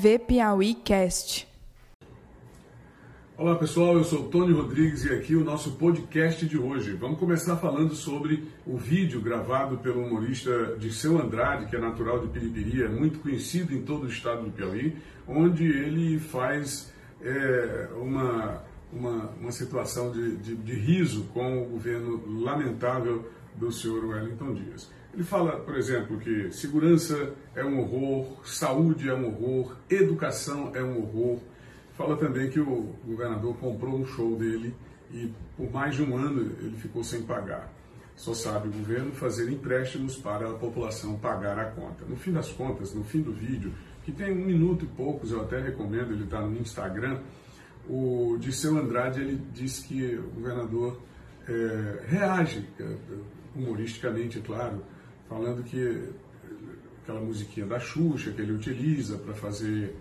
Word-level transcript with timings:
TV 0.00 0.18
Piauí 0.18 0.72
Cast. 0.72 1.46
Olá 3.36 3.54
pessoal, 3.56 3.98
eu 3.98 4.04
sou 4.04 4.30
Tony 4.30 4.50
Rodrigues 4.50 5.04
e 5.04 5.12
aqui 5.12 5.36
o 5.36 5.44
nosso 5.44 5.72
podcast 5.72 6.46
de 6.46 6.56
hoje. 6.56 6.92
Vamos 6.92 7.18
começar 7.18 7.54
falando 7.56 7.94
sobre 7.94 8.48
o 8.66 8.78
vídeo 8.78 9.20
gravado 9.20 9.76
pelo 9.76 10.02
humorista 10.02 10.74
Disseu 10.78 11.20
Andrade, 11.20 11.66
que 11.66 11.76
é 11.76 11.78
natural 11.78 12.18
de 12.20 12.28
Piripiri, 12.28 12.82
é 12.82 12.88
muito 12.88 13.18
conhecido 13.18 13.74
em 13.74 13.82
todo 13.82 14.04
o 14.04 14.08
estado 14.08 14.44
do 14.44 14.50
Piauí, 14.50 14.96
onde 15.28 15.66
ele 15.66 16.18
faz 16.18 16.90
é, 17.20 17.88
uma, 18.00 18.62
uma, 18.90 19.30
uma 19.38 19.52
situação 19.52 20.10
de, 20.12 20.38
de, 20.38 20.54
de 20.56 20.72
riso 20.76 21.24
com 21.34 21.62
o 21.62 21.66
governo 21.66 22.22
lamentável 22.42 23.30
do 23.56 23.70
senhor 23.70 24.04
Wellington 24.04 24.54
Dias. 24.54 24.90
Ele 25.12 25.24
fala, 25.24 25.58
por 25.60 25.76
exemplo, 25.76 26.18
que 26.18 26.50
segurança 26.52 27.34
é 27.54 27.64
um 27.64 27.80
horror, 27.80 28.46
saúde 28.46 29.08
é 29.08 29.14
um 29.14 29.26
horror, 29.26 29.76
educação 29.88 30.70
é 30.74 30.82
um 30.82 30.98
horror. 30.98 31.40
Fala 31.94 32.16
também 32.16 32.48
que 32.48 32.60
o 32.60 32.94
governador 33.04 33.56
comprou 33.56 33.98
um 33.98 34.06
show 34.06 34.36
dele 34.36 34.74
e 35.12 35.32
por 35.56 35.70
mais 35.70 35.96
de 35.96 36.02
um 36.02 36.16
ano 36.16 36.42
ele 36.60 36.76
ficou 36.76 37.02
sem 37.02 37.22
pagar. 37.22 37.72
Só 38.14 38.34
sabe 38.34 38.68
o 38.68 38.72
governo 38.72 39.12
fazer 39.12 39.50
empréstimos 39.50 40.16
para 40.16 40.48
a 40.48 40.54
população 40.54 41.18
pagar 41.18 41.58
a 41.58 41.64
conta. 41.64 42.04
No 42.06 42.16
fim 42.16 42.32
das 42.32 42.52
contas, 42.52 42.94
no 42.94 43.02
fim 43.02 43.22
do 43.22 43.32
vídeo, 43.32 43.72
que 44.04 44.12
tem 44.12 44.32
um 44.32 44.44
minuto 44.44 44.84
e 44.84 44.88
poucos, 44.88 45.32
eu 45.32 45.40
até 45.40 45.60
recomendo, 45.60 46.12
ele 46.12 46.24
está 46.24 46.40
no 46.40 46.56
Instagram, 46.58 47.20
o 47.88 48.36
Disseu 48.38 48.78
Andrade 48.78 49.20
ele 49.20 49.40
diz 49.52 49.80
que 49.80 50.14
o 50.16 50.30
governador 50.30 51.00
é, 51.48 52.04
reage, 52.06 52.68
é, 52.78 52.96
humoristicamente, 53.54 54.40
claro, 54.40 54.82
falando 55.28 55.62
que 55.62 56.08
aquela 57.02 57.20
musiquinha 57.20 57.66
da 57.66 57.78
Xuxa 57.78 58.30
que 58.30 58.40
ele 58.40 58.52
utiliza 58.52 59.18
para 59.18 59.34
fazer 59.34 59.94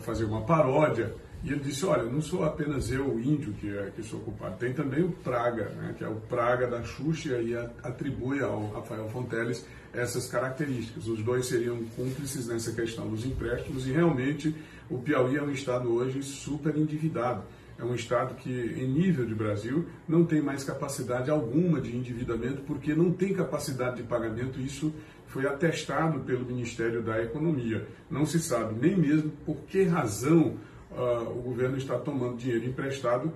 fazer 0.00 0.24
uma 0.24 0.42
paródia. 0.42 1.14
E 1.44 1.52
ele 1.52 1.60
disse 1.60 1.84
olha 1.84 2.04
não 2.04 2.20
sou 2.20 2.42
apenas 2.42 2.90
eu 2.90 3.06
o 3.06 3.20
índio 3.20 3.52
que 3.52 3.68
é 3.68 3.92
que 3.94 4.02
sou 4.02 4.20
culpado. 4.20 4.56
Tem 4.56 4.72
também 4.72 5.02
o 5.04 5.10
Praga 5.10 5.68
né, 5.70 5.94
que 5.96 6.02
é 6.02 6.08
o 6.08 6.16
Praga 6.16 6.66
da 6.66 6.82
Xuxa 6.82 7.40
e 7.40 7.54
atribui 7.82 8.40
ao 8.40 8.72
Rafael 8.72 9.08
Fonteles 9.10 9.64
essas 9.92 10.26
características. 10.26 11.06
Os 11.06 11.22
dois 11.22 11.46
seriam 11.46 11.84
cúmplices 11.96 12.48
nessa 12.48 12.72
questão 12.72 13.08
dos 13.08 13.24
empréstimos 13.24 13.86
e 13.86 13.92
realmente 13.92 14.54
o 14.90 14.98
Piauí 14.98 15.36
é 15.36 15.42
um 15.42 15.50
estado 15.50 15.94
hoje 15.94 16.22
super 16.22 16.76
endividado 16.76 17.44
é 17.78 17.84
um 17.84 17.94
Estado 17.94 18.34
que, 18.34 18.50
em 18.50 18.86
nível 18.86 19.26
de 19.26 19.34
Brasil, 19.34 19.86
não 20.08 20.24
tem 20.24 20.40
mais 20.40 20.62
capacidade 20.62 21.30
alguma 21.30 21.80
de 21.80 21.96
endividamento, 21.96 22.62
porque 22.62 22.94
não 22.94 23.12
tem 23.12 23.32
capacidade 23.32 23.96
de 23.96 24.02
pagamento. 24.04 24.60
Isso 24.60 24.94
foi 25.26 25.46
atestado 25.46 26.20
pelo 26.20 26.44
Ministério 26.44 27.02
da 27.02 27.20
Economia. 27.22 27.86
Não 28.08 28.24
se 28.24 28.38
sabe 28.38 28.74
nem 28.80 28.96
mesmo 28.96 29.32
por 29.44 29.56
que 29.66 29.82
razão 29.82 30.56
uh, 30.92 31.28
o 31.30 31.42
governo 31.42 31.76
está 31.76 31.98
tomando 31.98 32.36
dinheiro 32.36 32.66
emprestado, 32.66 33.32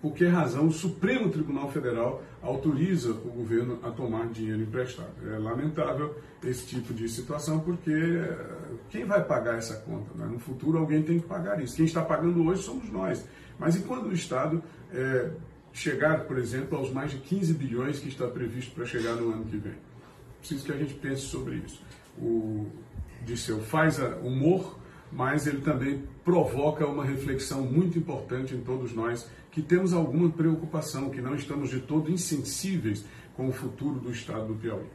por 0.00 0.14
que 0.14 0.26
razão 0.26 0.66
o 0.66 0.72
Supremo 0.72 1.30
Tribunal 1.30 1.70
Federal 1.70 2.22
autoriza 2.42 3.10
o 3.10 3.30
governo 3.30 3.78
a 3.82 3.90
tomar 3.90 4.28
dinheiro 4.28 4.62
emprestado. 4.62 5.12
É 5.26 5.38
lamentável 5.38 6.14
esse 6.44 6.66
tipo 6.66 6.94
de 6.94 7.08
situação, 7.08 7.60
porque 7.60 7.90
uh, 7.90 8.78
quem 8.90 9.04
vai 9.04 9.24
pagar 9.24 9.56
essa 9.56 9.76
conta? 9.76 10.12
Né? 10.14 10.26
No 10.26 10.38
futuro 10.38 10.78
alguém 10.78 11.02
tem 11.02 11.18
que 11.18 11.26
pagar 11.26 11.62
isso. 11.62 11.76
Quem 11.76 11.84
está 11.84 12.02
pagando 12.02 12.44
hoje 12.44 12.62
somos 12.62 12.90
nós. 12.90 13.24
Mas 13.58 13.76
e 13.76 13.80
quando 13.80 14.06
o 14.06 14.12
Estado 14.12 14.62
é, 14.92 15.30
chegar, 15.72 16.24
por 16.24 16.38
exemplo, 16.38 16.78
aos 16.78 16.92
mais 16.92 17.10
de 17.10 17.18
15 17.18 17.54
bilhões 17.54 17.98
que 17.98 18.08
está 18.08 18.26
previsto 18.26 18.72
para 18.74 18.86
chegar 18.86 19.14
no 19.16 19.32
ano 19.32 19.44
que 19.44 19.56
vem? 19.56 19.74
Preciso 20.38 20.64
que 20.64 20.72
a 20.72 20.76
gente 20.76 20.94
pense 20.94 21.22
sobre 21.22 21.56
isso. 21.56 21.82
O 22.16 22.66
Disseu 23.24 23.60
faz 23.60 23.98
humor, 24.22 24.77
mas 25.10 25.46
ele 25.46 25.60
também 25.60 26.02
provoca 26.24 26.86
uma 26.86 27.04
reflexão 27.04 27.62
muito 27.62 27.98
importante 27.98 28.54
em 28.54 28.60
todos 28.60 28.92
nós 28.92 29.28
que 29.50 29.62
temos 29.62 29.92
alguma 29.92 30.28
preocupação, 30.30 31.10
que 31.10 31.20
não 31.20 31.34
estamos 31.34 31.70
de 31.70 31.80
todo 31.80 32.10
insensíveis 32.10 33.04
com 33.36 33.48
o 33.48 33.52
futuro 33.52 33.98
do 33.98 34.10
Estado 34.10 34.46
do 34.46 34.54
Piauí. 34.54 34.86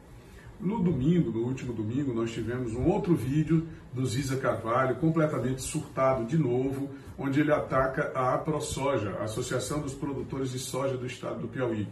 No 0.60 0.80
domingo, 0.80 1.30
no 1.30 1.46
último 1.46 1.72
domingo, 1.72 2.14
nós 2.14 2.32
tivemos 2.32 2.72
um 2.72 2.86
outro 2.86 3.14
vídeo 3.14 3.66
do 3.92 4.06
Ziza 4.06 4.36
Carvalho, 4.36 4.96
completamente 4.96 5.60
surtado 5.60 6.24
de 6.24 6.38
novo, 6.38 6.88
onde 7.18 7.40
ele 7.40 7.52
ataca 7.52 8.12
a 8.14 8.34
AproSoja, 8.34 9.16
a 9.20 9.24
Associação 9.24 9.80
dos 9.80 9.94
Produtores 9.94 10.52
de 10.52 10.58
Soja 10.58 10.96
do 10.96 11.06
Estado 11.06 11.40
do 11.40 11.48
Piauí. 11.48 11.86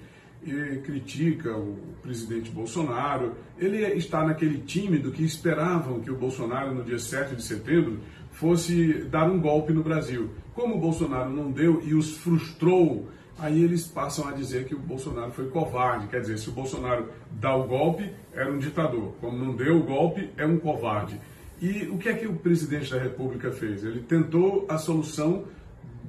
E 0.45 0.79
critica 0.79 1.57
o 1.57 1.77
presidente 2.03 2.51
Bolsonaro. 2.51 3.35
Ele 3.59 3.79
está 3.95 4.25
naquele 4.25 4.59
tímido 4.59 5.13
que 5.13 5.23
esperavam 5.23 6.01
que 6.01 6.11
o 6.11 6.17
Bolsonaro, 6.17 6.75
no 6.75 6.83
dia 6.83 6.99
7 6.99 7.37
de 7.37 7.45
setembro, 7.45 8.01
fosse 8.33 9.05
dar 9.05 9.31
um 9.31 9.41
golpe 9.41 9.73
no 9.73 9.83
Brasil. 9.83 10.31
Como 10.55 10.75
o 10.75 10.81
Bolsonaro 10.81 11.31
não 11.31 11.51
deu 11.51 11.81
e 11.85 11.95
os 11.95 12.17
frustrou 12.17 13.09
aí 13.39 13.63
eles 13.63 13.87
passam 13.87 14.29
a 14.29 14.33
dizer 14.33 14.67
que 14.67 14.75
o 14.75 14.79
Bolsonaro 14.79 15.33
foi 15.33 15.49
covarde. 15.49 16.07
Quer 16.07 16.21
dizer, 16.21 16.39
se 16.39 16.49
o 16.49 16.53
Bolsonaro 16.53 17.09
dá 17.33 17.55
o 17.55 17.67
golpe, 17.67 18.13
era 18.33 18.51
um 18.51 18.59
ditador. 18.59 19.15
Como 19.21 19.37
não 19.37 19.57
deu 19.57 19.79
o 19.79 19.83
golpe, 19.83 20.31
é 20.37 20.47
um 20.47 20.59
covarde. 20.59 21.21
E 21.61 21.89
o 21.89 21.99
que 21.99 22.09
é 22.09 22.15
que 22.15 22.27
o 22.27 22.35
presidente 22.35 22.91
da 22.91 23.01
República 23.01 23.51
fez? 23.51 23.85
Ele 23.85 24.01
tentou 24.01 24.67
a 24.69 24.79
solução 24.79 25.45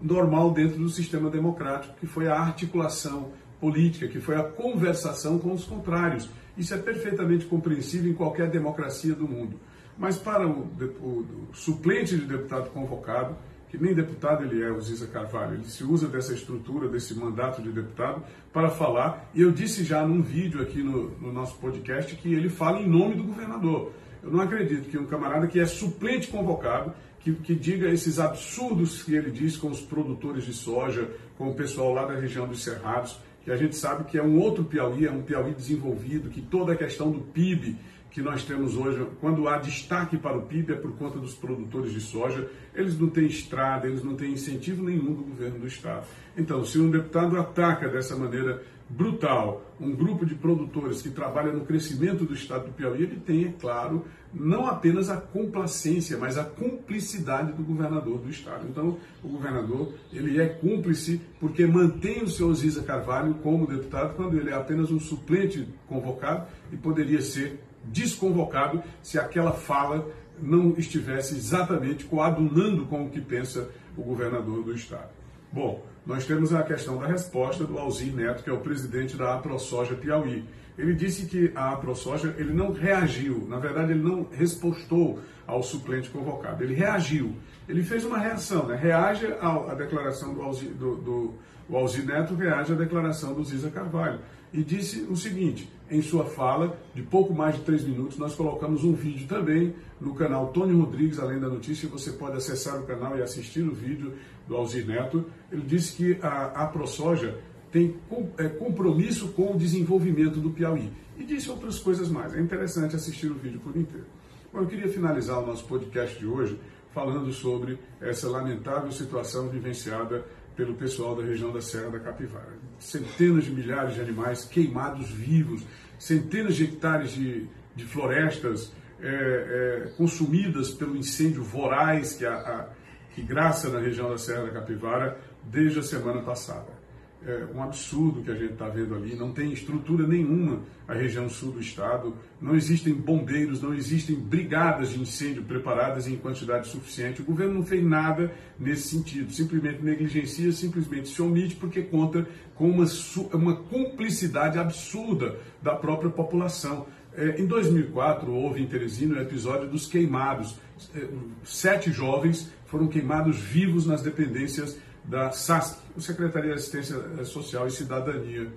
normal 0.01 0.51
dentro 0.51 0.77
do 0.77 0.89
sistema 0.89 1.29
democrático, 1.29 1.95
que 1.99 2.05
foi 2.05 2.27
a 2.27 2.35
articulação 2.35 3.31
política, 3.59 4.07
que 4.07 4.19
foi 4.19 4.35
a 4.35 4.43
conversação 4.43 5.39
com 5.39 5.53
os 5.53 5.63
contrários. 5.63 6.29
Isso 6.57 6.73
é 6.73 6.77
perfeitamente 6.77 7.45
compreensível 7.45 8.11
em 8.11 8.15
qualquer 8.15 8.49
democracia 8.49 9.15
do 9.15 9.27
mundo. 9.27 9.59
Mas 9.97 10.17
para 10.17 10.47
o, 10.47 10.69
o, 11.01 11.49
o 11.51 11.55
suplente 11.55 12.17
de 12.17 12.25
deputado 12.25 12.69
convocado, 12.71 13.35
que 13.73 13.77
nem 13.81 13.95
deputado 13.95 14.43
ele 14.43 14.61
é, 14.61 14.71
o 14.71 14.79
Ziza 14.79 15.07
Carvalho. 15.07 15.55
Ele 15.55 15.65
se 15.65 15.83
usa 15.83 16.07
dessa 16.07 16.31
estrutura, 16.31 16.87
desse 16.87 17.15
mandato 17.15 17.59
de 17.59 17.71
deputado, 17.71 18.23
para 18.53 18.69
falar. 18.69 19.31
E 19.33 19.41
eu 19.41 19.51
disse 19.51 19.83
já 19.83 20.05
num 20.05 20.21
vídeo 20.21 20.61
aqui 20.61 20.83
no, 20.83 21.09
no 21.19 21.33
nosso 21.33 21.57
podcast 21.57 22.15
que 22.15 22.31
ele 22.31 22.49
fala 22.49 22.79
em 22.79 22.87
nome 22.87 23.15
do 23.15 23.23
governador. 23.23 23.91
Eu 24.21 24.29
não 24.29 24.41
acredito 24.41 24.87
que 24.89 24.97
um 24.97 25.07
camarada 25.07 25.47
que 25.47 25.59
é 25.59 25.65
suplente 25.65 26.27
convocado, 26.27 26.93
que, 27.19 27.33
que, 27.33 27.55
diga 27.55 27.89
esses 27.89 28.19
absurdos 28.19 29.01
que 29.01 29.15
ele 29.15 29.31
diz 29.31 29.57
com 29.57 29.69
os 29.71 29.81
produtores 29.81 30.43
de 30.45 30.53
soja, 30.53 31.09
com 31.35 31.49
o 31.49 31.55
pessoal 31.55 31.93
lá 31.95 32.05
da 32.05 32.13
região 32.13 32.47
dos 32.47 32.63
Cerrados, 32.63 33.19
que 33.43 33.51
a 33.51 33.55
gente 33.55 33.75
sabe 33.75 34.03
que 34.03 34.19
é 34.19 34.23
um 34.23 34.39
outro 34.39 34.63
Piauí, 34.63 35.07
é 35.07 35.11
um 35.11 35.23
Piauí 35.23 35.51
desenvolvido, 35.51 36.29
que 36.29 36.41
toda 36.41 36.73
a 36.73 36.77
questão 36.77 37.11
do 37.11 37.21
PIB 37.21 37.75
que 38.13 38.21
nós 38.21 38.45
temos 38.45 38.77
hoje, 38.77 39.05
quando 39.19 39.47
há 39.47 39.57
destaque 39.57 40.17
para 40.17 40.37
o 40.37 40.43
PIB, 40.43 40.73
é 40.73 40.75
por 40.75 40.95
conta 40.95 41.17
dos 41.17 41.33
produtores 41.33 41.91
de 41.91 41.99
soja. 41.99 42.47
Eles 42.75 42.97
não 42.97 43.09
têm 43.09 43.25
estrada, 43.25 43.87
eles 43.87 44.03
não 44.03 44.15
têm 44.15 44.33
incentivo 44.33 44.83
nenhum 44.83 45.15
do 45.15 45.23
governo 45.23 45.59
do 45.59 45.67
Estado. 45.67 46.05
Então, 46.37 46.63
se 46.63 46.77
um 46.77 46.91
deputado 46.91 47.39
ataca 47.39 47.89
dessa 47.89 48.15
maneira 48.15 48.61
brutal 48.87 49.65
um 49.79 49.95
grupo 49.95 50.25
de 50.25 50.35
produtores 50.35 51.01
que 51.01 51.09
trabalha 51.09 51.51
no 51.51 51.65
crescimento 51.65 52.23
do 52.23 52.35
Estado 52.35 52.67
do 52.67 52.73
Piauí, 52.73 53.01
ele 53.01 53.15
tem, 53.15 53.45
é 53.45 53.53
claro, 53.59 54.05
não 54.31 54.67
apenas 54.67 55.09
a 55.09 55.17
complacência, 55.17 56.15
mas 56.15 56.37
a 56.37 56.43
cumplicidade 56.43 57.53
do 57.53 57.63
governador 57.63 58.19
do 58.19 58.29
Estado. 58.29 58.67
Então, 58.69 58.99
o 59.23 59.27
governador, 59.27 59.91
ele 60.11 60.39
é 60.39 60.47
cúmplice 60.47 61.19
porque 61.39 61.65
mantém 61.65 62.21
o 62.21 62.27
senhor 62.27 62.53
Ziza 62.53 62.83
Carvalho 62.83 63.33
como 63.35 63.65
deputado, 63.65 64.15
quando 64.15 64.37
ele 64.37 64.51
é 64.51 64.53
apenas 64.53 64.91
um 64.91 64.99
suplente 64.99 65.67
convocado 65.87 66.45
e 66.71 66.77
poderia 66.77 67.21
ser 67.21 67.59
desconvocado 67.83 68.83
se 69.01 69.19
aquela 69.19 69.51
fala 69.51 70.07
não 70.41 70.73
estivesse 70.77 71.35
exatamente 71.35 72.05
coadunando 72.05 72.85
com 72.85 73.05
o 73.05 73.09
que 73.09 73.21
pensa 73.21 73.69
o 73.95 74.01
governador 74.01 74.63
do 74.63 74.73
estado. 74.73 75.09
Bom, 75.51 75.83
nós 76.05 76.25
temos 76.25 76.53
a 76.53 76.63
questão 76.63 76.97
da 76.97 77.07
resposta 77.07 77.63
do 77.63 77.77
Alzir 77.77 78.13
Neto, 78.13 78.43
que 78.43 78.49
é 78.49 78.53
o 78.53 78.59
presidente 78.59 79.15
da 79.15 79.35
AproSoja 79.35 79.95
Piauí. 79.95 80.43
Ele 80.77 80.93
disse 80.93 81.27
que 81.27 81.51
a 81.55 81.71
AproSoja 81.71 82.33
ele 82.37 82.51
não 82.51 82.71
reagiu, 82.71 83.45
na 83.47 83.59
verdade 83.59 83.91
ele 83.91 84.01
não 84.01 84.27
respostou 84.31 85.19
ao 85.45 85.61
suplente 85.61 86.09
convocado, 86.09 86.63
ele 86.63 86.73
reagiu. 86.73 87.35
Ele 87.69 87.83
fez 87.83 88.03
uma 88.03 88.17
reação, 88.17 88.67
né? 88.67 88.75
reage 88.75 89.27
à, 89.39 89.73
declaração 89.75 90.33
do 90.33 90.41
Alzir, 90.41 90.71
do, 90.71 90.95
do, 90.95 91.33
Alzir 91.71 92.05
Neto, 92.05 92.35
reage 92.35 92.73
à 92.73 92.75
declaração 92.75 93.33
do 93.33 93.43
Ziza 93.43 93.69
Carvalho 93.69 94.19
e 94.51 94.63
disse 94.63 95.01
o 95.09 95.15
seguinte: 95.15 95.71
em 95.89 96.01
sua 96.01 96.25
fala, 96.25 96.77
de 96.93 97.01
pouco 97.03 97.33
mais 97.33 97.55
de 97.55 97.61
três 97.61 97.83
minutos, 97.83 98.17
nós 98.17 98.35
colocamos 98.35 98.83
um 98.83 98.93
vídeo 98.93 99.27
também 99.27 99.75
no 99.99 100.13
canal 100.15 100.47
Tony 100.47 100.73
Rodrigues, 100.73 101.19
além 101.19 101.39
da 101.39 101.47
notícia, 101.47 101.87
você 101.89 102.11
pode 102.11 102.37
acessar 102.37 102.79
o 102.79 102.85
canal 102.85 103.17
e 103.17 103.21
assistir 103.21 103.61
o 103.61 103.73
vídeo 103.73 104.13
do 104.47 104.55
Alzir 104.55 104.85
Neto. 104.87 105.25
Ele 105.51 105.61
disse 105.61 105.95
que 105.95 106.17
a, 106.21 106.63
a 106.63 106.67
ProSoja 106.67 107.37
tem 107.71 107.95
é, 108.37 108.47
compromisso 108.47 109.29
com 109.29 109.53
o 109.53 109.57
desenvolvimento 109.57 110.39
do 110.39 110.51
Piauí. 110.51 110.91
E 111.17 111.23
disse 111.23 111.49
outras 111.49 111.79
coisas 111.79 112.09
mais. 112.09 112.33
É 112.33 112.39
interessante 112.39 112.95
assistir 112.95 113.27
o 113.27 113.35
vídeo 113.35 113.59
por 113.59 113.75
inteiro. 113.75 114.05
Bom, 114.51 114.59
eu 114.59 114.67
queria 114.67 114.87
finalizar 114.87 115.39
o 115.41 115.45
nosso 115.45 115.65
podcast 115.65 116.17
de 116.17 116.25
hoje 116.25 116.59
falando 116.93 117.31
sobre 117.31 117.79
essa 117.99 118.29
lamentável 118.29 118.91
situação 118.91 119.49
vivenciada 119.49 120.23
pelo 120.55 120.75
pessoal 120.75 121.15
da 121.15 121.23
região 121.23 121.51
da 121.51 121.61
Serra 121.61 121.89
da 121.89 121.99
Capivara. 121.99 122.53
Centenas 122.83 123.45
de 123.45 123.51
milhares 123.51 123.95
de 123.95 124.01
animais 124.01 124.45
queimados 124.45 125.09
vivos, 125.09 125.63
centenas 125.97 126.55
de 126.55 126.65
hectares 126.65 127.11
de, 127.11 127.47
de 127.75 127.85
florestas 127.85 128.71
é, 129.01 129.07
é, 129.07 129.89
consumidas 129.97 130.71
pelo 130.71 130.95
incêndio 130.95 131.43
voraz 131.43 132.13
que, 132.13 132.25
a, 132.25 132.35
a, 132.35 132.69
que 133.13 133.21
graça 133.21 133.69
na 133.69 133.79
região 133.79 134.09
da 134.09 134.17
Serra 134.17 134.43
da 134.43 134.51
Capivara 134.51 135.17
desde 135.43 135.79
a 135.79 135.83
semana 135.83 136.21
passada 136.21 136.82
é 137.25 137.47
um 137.53 137.63
absurdo 137.63 138.21
que 138.21 138.31
a 138.31 138.35
gente 138.35 138.53
está 138.53 138.67
vendo 138.67 138.95
ali. 138.95 139.15
Não 139.15 139.31
tem 139.31 139.51
estrutura 139.51 140.05
nenhuma 140.05 140.61
a 140.87 140.93
região 140.93 141.29
sul 141.29 141.51
do 141.51 141.59
estado, 141.59 142.15
não 142.41 142.55
existem 142.55 142.93
bombeiros, 142.93 143.61
não 143.61 143.73
existem 143.73 144.15
brigadas 144.15 144.89
de 144.89 144.99
incêndio 144.99 145.43
preparadas 145.43 146.07
em 146.07 146.17
quantidade 146.17 146.67
suficiente. 146.67 147.21
O 147.21 147.25
governo 147.25 147.55
não 147.55 147.63
fez 147.63 147.83
nada 147.83 148.33
nesse 148.59 148.89
sentido, 148.89 149.31
simplesmente 149.31 149.81
negligencia, 149.81 150.51
simplesmente 150.51 151.09
se 151.09 151.21
omite 151.21 151.55
porque 151.55 151.81
conta 151.81 152.27
com 152.55 152.69
uma, 152.69 152.85
uma 153.33 153.55
cumplicidade 153.55 154.59
absurda 154.59 155.37
da 155.61 155.75
própria 155.75 156.09
população. 156.09 156.87
É, 157.15 157.39
em 157.39 157.45
2004, 157.45 158.31
houve 158.31 158.61
em 158.61 158.67
Teresina 158.67 159.15
o 159.15 159.21
episódio 159.21 159.69
dos 159.69 159.85
queimados. 159.85 160.57
É, 160.95 161.07
sete 161.43 161.91
jovens 161.91 162.51
foram 162.65 162.87
queimados 162.87 163.37
vivos 163.37 163.85
nas 163.85 164.01
dependências 164.01 164.77
da 165.05 165.31
SASC, 165.31 165.79
Secretaria 165.99 166.51
de 166.51 166.57
Assistência 166.57 167.25
Social 167.25 167.67
e 167.67 167.71
Cidadania. 167.71 168.51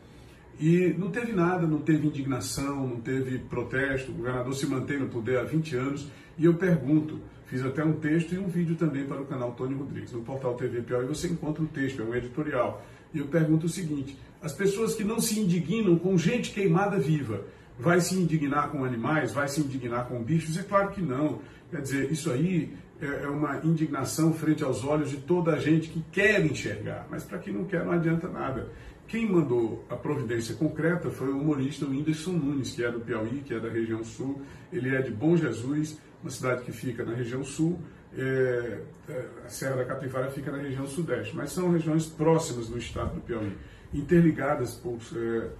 E 0.58 0.94
não 0.96 1.10
teve 1.10 1.32
nada, 1.32 1.66
não 1.66 1.80
teve 1.80 2.06
indignação, 2.06 2.86
não 2.86 3.00
teve 3.00 3.38
protesto, 3.38 4.10
o 4.10 4.14
governador 4.14 4.54
se 4.54 4.66
mantém 4.66 4.98
no 4.98 5.08
poder 5.08 5.38
há 5.38 5.42
20 5.42 5.76
anos. 5.76 6.06
E 6.38 6.44
eu 6.44 6.54
pergunto, 6.54 7.20
fiz 7.46 7.64
até 7.64 7.84
um 7.84 7.94
texto 7.94 8.34
e 8.34 8.38
um 8.38 8.48
vídeo 8.48 8.74
também 8.76 9.04
para 9.04 9.20
o 9.20 9.26
canal 9.26 9.52
Tony 9.52 9.74
Rodrigues. 9.74 10.12
No 10.12 10.22
portal 10.22 10.54
TV 10.54 10.80
Piauí 10.82 11.06
você 11.06 11.28
encontra 11.28 11.62
o 11.62 11.66
texto, 11.66 12.00
é 12.00 12.04
um 12.04 12.14
editorial. 12.14 12.82
E 13.12 13.18
eu 13.18 13.26
pergunto 13.26 13.66
o 13.66 13.68
seguinte: 13.68 14.16
as 14.40 14.52
pessoas 14.52 14.94
que 14.94 15.04
não 15.04 15.20
se 15.20 15.38
indignam 15.38 15.98
com 15.98 16.16
gente 16.16 16.52
queimada 16.52 16.98
viva, 16.98 17.42
vai 17.78 18.00
se 18.00 18.14
indignar 18.14 18.70
com 18.70 18.84
animais, 18.84 19.32
vai 19.32 19.48
se 19.48 19.60
indignar 19.60 20.06
com 20.06 20.22
bichos? 20.22 20.56
É 20.56 20.62
claro 20.62 20.90
que 20.90 21.02
não. 21.02 21.40
Quer 21.70 21.82
dizer, 21.82 22.12
isso 22.12 22.30
aí 22.30 22.74
é, 23.00 23.24
é 23.24 23.28
uma 23.28 23.58
indignação 23.64 24.32
frente 24.32 24.64
aos 24.64 24.84
olhos 24.84 25.10
de 25.10 25.18
toda 25.18 25.52
a 25.52 25.58
gente 25.58 25.88
que 25.88 26.02
quer 26.10 26.44
enxergar, 26.44 27.06
mas 27.10 27.24
para 27.24 27.38
quem 27.38 27.52
não 27.52 27.64
quer 27.64 27.84
não 27.84 27.92
adianta 27.92 28.28
nada. 28.28 28.68
Quem 29.06 29.30
mandou 29.30 29.84
a 29.88 29.94
providência 29.94 30.54
concreta 30.56 31.10
foi 31.10 31.28
o 31.28 31.38
humorista 31.38 31.86
Whindersson 31.86 32.32
Nunes, 32.32 32.74
que 32.74 32.84
é 32.84 32.90
do 32.90 33.00
Piauí, 33.00 33.42
que 33.44 33.54
é 33.54 33.60
da 33.60 33.68
região 33.68 34.02
sul. 34.02 34.42
Ele 34.72 34.94
é 34.94 35.00
de 35.00 35.12
Bom 35.12 35.36
Jesus, 35.36 36.00
uma 36.20 36.30
cidade 36.30 36.64
que 36.64 36.72
fica 36.72 37.04
na 37.04 37.14
região 37.14 37.44
sul. 37.44 37.78
É, 38.16 38.80
é 39.08 39.28
a 39.44 39.48
Serra 39.48 39.76
da 39.76 39.84
Capivara 39.84 40.30
fica 40.30 40.50
na 40.50 40.58
região 40.58 40.86
sudeste, 40.86 41.36
mas 41.36 41.52
são 41.52 41.70
regiões 41.70 42.06
próximas 42.06 42.68
do 42.68 42.78
estado 42.78 43.14
do 43.14 43.20
Piauí, 43.20 43.56
interligadas 43.94 44.74
por, 44.74 44.98
é, 45.14 45.50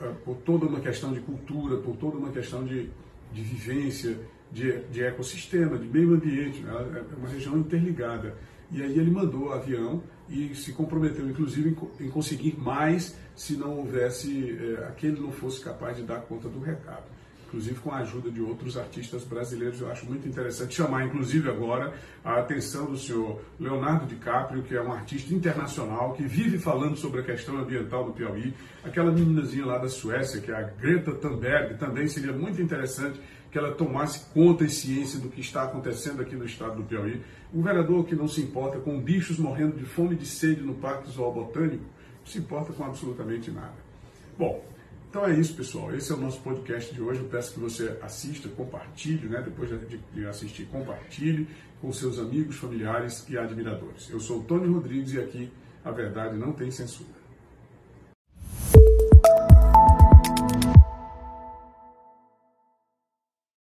é 0.00 0.12
por 0.24 0.36
toda 0.36 0.64
uma 0.64 0.80
questão 0.80 1.12
de 1.12 1.20
cultura, 1.20 1.76
por 1.76 1.96
toda 1.96 2.16
uma 2.16 2.30
questão 2.30 2.64
de, 2.64 2.88
de 3.32 3.42
vivência, 3.42 4.16
de, 4.50 4.78
de 4.90 5.02
ecossistema, 5.02 5.78
de 5.78 5.86
meio 5.86 6.14
ambiente, 6.14 6.60
né? 6.62 7.04
é 7.12 7.16
uma 7.16 7.28
região 7.28 7.56
interligada. 7.58 8.34
E 8.70 8.82
aí 8.82 8.98
ele 8.98 9.10
mandou 9.10 9.52
avião 9.52 10.02
e 10.28 10.54
se 10.54 10.72
comprometeu, 10.72 11.28
inclusive, 11.28 11.70
em, 11.70 12.06
em 12.06 12.10
conseguir 12.10 12.58
mais 12.58 13.16
se 13.34 13.56
não 13.56 13.78
houvesse, 13.78 14.58
é, 14.60 14.84
aquele 14.88 15.20
não 15.20 15.32
fosse 15.32 15.60
capaz 15.60 15.96
de 15.96 16.02
dar 16.02 16.20
conta 16.22 16.48
do 16.48 16.60
recado. 16.60 17.04
Inclusive 17.48 17.80
com 17.80 17.90
a 17.90 17.98
ajuda 17.98 18.30
de 18.30 18.42
outros 18.42 18.76
artistas 18.76 19.24
brasileiros, 19.24 19.80
eu 19.80 19.90
acho 19.90 20.04
muito 20.04 20.28
interessante 20.28 20.74
chamar, 20.74 21.06
inclusive 21.06 21.48
agora, 21.48 21.94
a 22.22 22.40
atenção 22.40 22.84
do 22.84 22.98
senhor 22.98 23.40
Leonardo 23.58 24.04
DiCaprio, 24.04 24.62
que 24.62 24.76
é 24.76 24.82
um 24.82 24.92
artista 24.92 25.32
internacional, 25.32 26.12
que 26.12 26.24
vive 26.24 26.58
falando 26.58 26.96
sobre 26.96 27.20
a 27.20 27.24
questão 27.24 27.56
ambiental 27.56 28.04
do 28.04 28.12
Piauí. 28.12 28.52
Aquela 28.84 29.10
meninazinha 29.10 29.64
lá 29.64 29.78
da 29.78 29.88
Suécia, 29.88 30.42
que 30.42 30.50
é 30.50 30.56
a 30.56 30.62
Greta 30.62 31.12
Thunberg, 31.12 31.78
também 31.78 32.06
seria 32.06 32.34
muito 32.34 32.60
interessante 32.60 33.18
que 33.50 33.58
ela 33.58 33.72
tomasse 33.72 34.26
conta 34.32 34.64
e 34.64 34.70
ciência 34.70 35.18
do 35.18 35.28
que 35.28 35.40
está 35.40 35.62
acontecendo 35.62 36.20
aqui 36.20 36.36
no 36.36 36.44
estado 36.44 36.76
do 36.76 36.82
Piauí. 36.82 37.22
Um 37.52 37.62
vereador 37.62 38.04
que 38.04 38.14
não 38.14 38.28
se 38.28 38.40
importa 38.40 38.78
com 38.78 39.00
bichos 39.00 39.38
morrendo 39.38 39.76
de 39.76 39.84
fome 39.84 40.14
e 40.14 40.18
de 40.18 40.26
sede 40.26 40.60
no 40.62 40.74
Parque 40.74 41.10
Zool 41.10 41.32
Botânico, 41.32 41.84
não 41.84 42.26
se 42.26 42.38
importa 42.38 42.72
com 42.72 42.84
absolutamente 42.84 43.50
nada. 43.50 43.74
Bom, 44.36 44.62
então 45.08 45.24
é 45.24 45.34
isso, 45.34 45.54
pessoal. 45.54 45.94
Esse 45.94 46.12
é 46.12 46.14
o 46.14 46.18
nosso 46.18 46.40
podcast 46.40 46.94
de 46.94 47.00
hoje. 47.00 47.20
Eu 47.20 47.28
peço 47.28 47.54
que 47.54 47.60
você 47.60 47.96
assista, 48.02 48.48
compartilhe, 48.50 49.26
né? 49.26 49.40
Depois 49.42 49.70
de 50.12 50.26
assistir, 50.26 50.66
compartilhe 50.66 51.48
com 51.80 51.90
seus 51.92 52.18
amigos, 52.18 52.56
familiares 52.56 53.24
e 53.28 53.38
admiradores. 53.38 54.10
Eu 54.10 54.20
sou 54.20 54.40
o 54.40 54.42
Tony 54.44 54.66
Rodrigues 54.66 55.14
e 55.14 55.20
aqui 55.20 55.50
a 55.82 55.90
verdade 55.90 56.36
não 56.36 56.52
tem 56.52 56.70
censura. 56.70 57.17